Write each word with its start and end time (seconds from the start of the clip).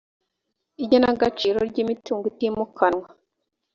igenagaciro 0.83 1.57
ry 1.69 1.77
imitungo 1.83 2.25
itimukanwa 2.33 3.07